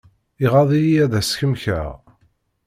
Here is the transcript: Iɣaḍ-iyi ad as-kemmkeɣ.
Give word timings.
Iɣaḍ-iyi 0.45 0.97
ad 1.03 1.13
as-kemmkeɣ. 1.19 1.87